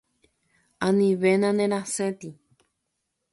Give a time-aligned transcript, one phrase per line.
[0.87, 2.29] Anivéna nerasẽti.